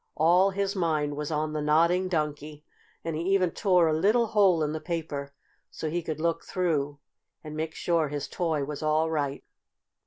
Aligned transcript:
All 0.15 0.49
his 0.49 0.75
mind 0.75 1.15
was 1.15 1.29
on 1.29 1.53
the 1.53 1.61
Nodding 1.61 2.07
Donkey, 2.07 2.63
and 3.05 3.15
he 3.15 3.21
even 3.35 3.51
tore 3.51 3.87
a 3.87 3.93
little 3.93 4.25
hole 4.25 4.63
in 4.63 4.71
the 4.71 4.81
paper 4.81 5.31
so 5.69 5.91
he 5.91 6.01
could 6.01 6.19
look 6.19 6.43
through 6.43 6.97
and 7.43 7.55
make 7.55 7.75
sure 7.75 8.07
his 8.07 8.27
toy 8.27 8.63
was 8.65 8.81
all 8.81 9.11
right. 9.11 9.43